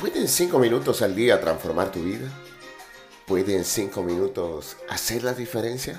[0.00, 2.28] ¿Pueden cinco minutos al día transformar tu vida?
[3.26, 5.98] ¿Pueden cinco minutos hacer la diferencia?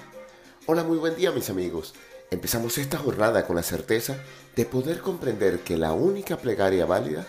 [0.67, 1.95] Hola, muy buen día mis amigos.
[2.29, 4.15] Empezamos esta jornada con la certeza
[4.55, 7.25] de poder comprender que la única plegaria válida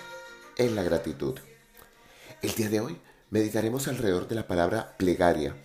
[0.59, 1.39] es la gratitud.
[2.42, 3.00] El día de hoy
[3.30, 5.56] meditaremos alrededor de la palabra plegaria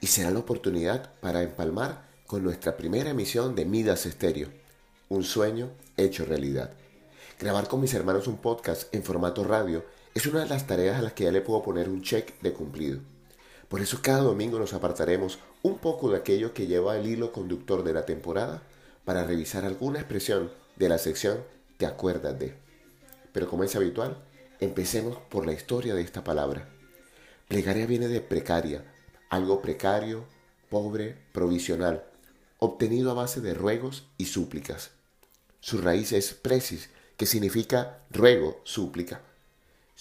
[0.00, 4.50] y será la oportunidad para empalmar con nuestra primera emisión de Midas Estéreo,
[5.08, 6.70] un sueño hecho realidad.
[7.40, 11.02] Grabar con mis hermanos un podcast en formato radio es una de las tareas a
[11.02, 13.00] las que ya le puedo poner un check de cumplido.
[13.68, 17.82] Por eso cada domingo nos apartaremos un poco de aquello que lleva el hilo conductor
[17.82, 18.62] de la temporada
[19.06, 21.42] para revisar alguna expresión de la sección
[21.78, 22.54] Te acuerdas de.
[23.32, 24.22] Pero como es habitual,
[24.60, 26.68] empecemos por la historia de esta palabra.
[27.48, 28.84] Plegaria viene de precaria,
[29.30, 30.26] algo precario,
[30.68, 32.04] pobre, provisional,
[32.58, 34.90] obtenido a base de ruegos y súplicas.
[35.60, 39.22] Su raíz es precis, que significa ruego, súplica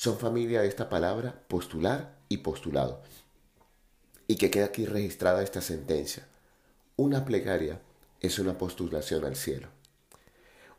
[0.02, 3.04] son familia de esta palabra postular y postulado.
[4.26, 6.28] Y que queda aquí registrada esta sentencia.
[6.96, 7.80] Una plegaria
[8.20, 9.68] es una postulación al cielo.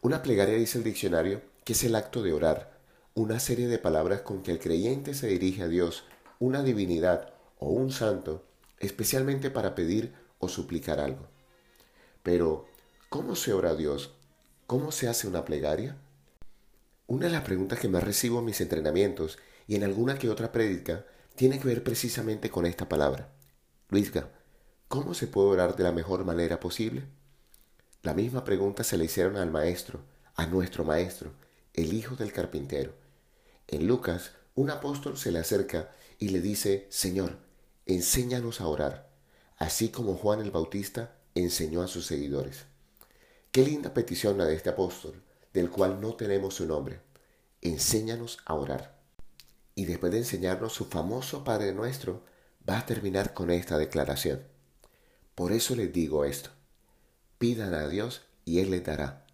[0.00, 2.72] Una plegaria dice el diccionario que es el acto de orar,
[3.14, 6.02] una serie de palabras con que el creyente se dirige a Dios,
[6.40, 8.44] una divinidad o un santo,
[8.80, 11.28] especialmente para pedir o suplicar algo.
[12.24, 12.66] Pero,
[13.08, 14.14] ¿cómo se ora a Dios?
[14.66, 15.96] ¿Cómo se hace una plegaria?
[17.06, 20.52] Una de las preguntas que más recibo en mis entrenamientos y en alguna que otra
[20.52, 23.32] prédica tiene que ver precisamente con esta palabra.
[23.88, 24.30] Luisga,
[24.88, 27.04] ¿cómo se puede orar de la mejor manera posible?
[28.02, 30.00] La misma pregunta se le hicieron al maestro,
[30.36, 31.32] a nuestro maestro,
[31.74, 32.94] el hijo del carpintero.
[33.66, 37.38] En Lucas, un apóstol se le acerca y le dice, Señor,
[37.86, 39.10] enséñanos a orar,
[39.56, 42.66] así como Juan el Bautista enseñó a sus seguidores.
[43.50, 47.00] Qué linda petición la de este apóstol del cual no tenemos su nombre.
[47.60, 48.98] Enséñanos a orar.
[49.74, 52.22] Y después de enseñarnos su famoso Padre nuestro,
[52.68, 54.42] va a terminar con esta declaración.
[55.34, 56.50] Por eso les digo esto.
[57.38, 59.26] Pidan a Dios y Él les dará.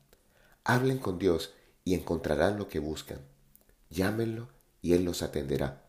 [0.65, 1.53] Hablen con Dios
[1.84, 3.21] y encontrarán lo que buscan.
[3.91, 4.49] Llámenlo
[4.83, 5.85] y Él los atenderá.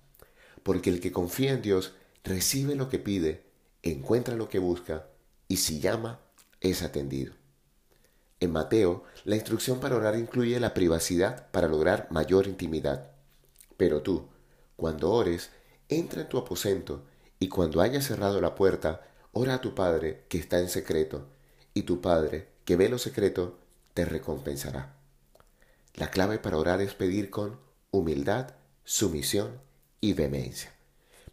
[0.64, 3.44] Porque el que confía en Dios recibe lo que pide,
[3.84, 5.08] encuentra lo que busca
[5.48, 6.20] y si llama,
[6.62, 7.34] es atendido.
[8.40, 13.12] En Mateo, la instrucción para orar incluye la privacidad para lograr mayor intimidad.
[13.76, 14.28] Pero tú,
[14.76, 15.50] cuando ores,
[15.90, 17.04] entra en tu aposento
[17.40, 19.02] y cuando hayas cerrado la puerta,
[19.34, 21.28] ora a tu Padre que está en secreto,
[21.74, 23.60] y tu Padre, que ve lo secreto,
[23.94, 24.96] te recompensará.
[25.96, 27.60] La clave para orar es pedir con
[27.92, 29.60] humildad, sumisión
[30.00, 30.74] y vehemencia.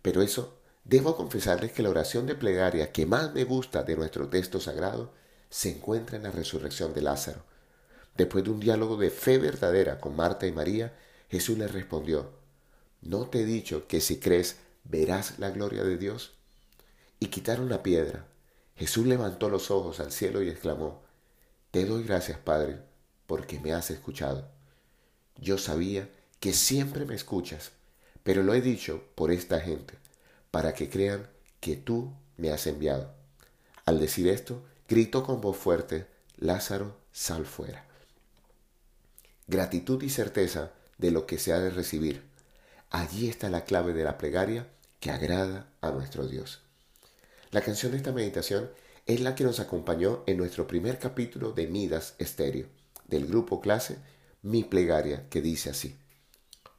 [0.03, 4.29] Pero eso, debo confesarles que la oración de plegaria que más me gusta de nuestro
[4.29, 5.13] texto sagrado
[5.51, 7.43] se encuentra en la resurrección de Lázaro.
[8.17, 10.95] Después de un diálogo de fe verdadera con Marta y María,
[11.29, 12.31] Jesús les respondió,
[13.03, 16.33] ¿no te he dicho que si crees verás la gloria de Dios?
[17.19, 18.27] Y quitaron la piedra.
[18.77, 21.03] Jesús levantó los ojos al cielo y exclamó,
[21.71, 22.79] Te doy gracias, Padre,
[23.27, 24.49] porque me has escuchado.
[25.39, 26.09] Yo sabía
[26.41, 27.73] que siempre me escuchas,
[28.23, 29.95] pero lo he dicho por esta gente,
[30.51, 31.29] para que crean
[31.61, 33.15] que tú me has enviado.
[33.85, 37.87] Al decir esto, gritó con voz fuerte, Lázaro, sal fuera.
[39.47, 42.23] Gratitud y certeza de lo que se ha de recibir.
[42.91, 44.69] Allí está la clave de la plegaria
[45.01, 46.63] que agrada a nuestro Dios.
[47.51, 48.71] La canción de esta meditación
[49.07, 52.67] es la que nos acompañó en nuestro primer capítulo de Midas Estéreo,
[53.07, 53.99] del grupo clase
[54.43, 55.97] Mi Plegaria, que dice así.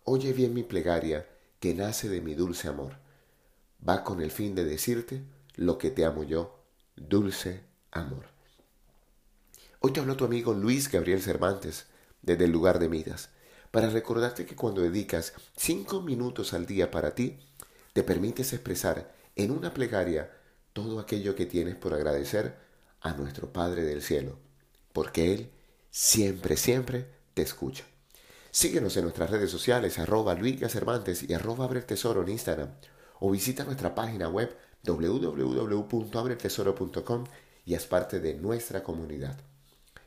[0.03, 1.27] Oye bien mi plegaria,
[1.59, 2.93] que nace de mi dulce amor.
[3.87, 5.21] Va con el fin de decirte
[5.55, 6.63] lo que te amo yo,
[6.95, 7.66] dulce
[7.97, 8.25] amor.
[9.79, 11.87] Hoy te habló tu amigo Luis Gabriel Cervantes
[12.21, 13.29] desde el lugar de Midas
[13.71, 17.37] para recordarte que cuando dedicas cinco minutos al día para ti,
[17.93, 20.31] te permites expresar en una plegaria
[20.73, 22.55] todo aquello que tienes por agradecer
[23.01, 24.39] a nuestro Padre del Cielo,
[24.93, 25.51] porque Él
[25.91, 27.83] siempre, siempre te escucha.
[28.51, 32.69] Síguenos en nuestras redes sociales, arroba Luis Cervantes y arroba Abre Tesoro en Instagram,
[33.19, 37.25] o visita nuestra página web www.abretesoro.com
[37.67, 39.35] y es parte de nuestra comunidad.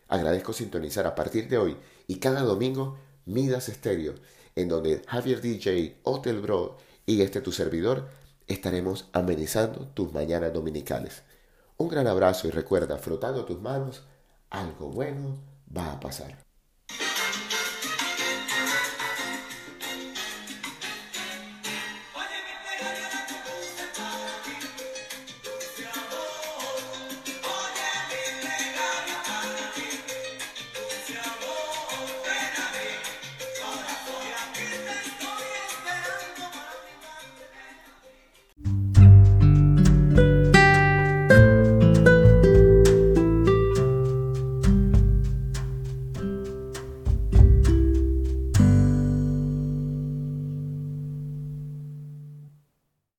[0.09, 1.77] Agradezco sintonizar a partir de hoy
[2.07, 4.15] y cada domingo Midas Estéreo,
[4.57, 8.09] en donde Javier DJ, Hotel Bro y este tu servidor
[8.47, 11.23] estaremos amenizando tus mañanas dominicales.
[11.77, 14.05] Un gran abrazo y recuerda, frotando tus manos,
[14.49, 15.39] algo bueno
[15.77, 16.50] va a pasar.